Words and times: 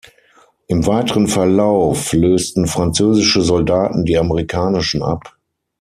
Im 0.65 0.87
weiteren 0.87 1.27
Verlauf 1.27 2.11
lösten 2.13 2.65
französische 2.65 3.43
Soldaten 3.43 4.03
die 4.03 4.17
amerikanischen 4.17 5.03
ab. 5.03 5.37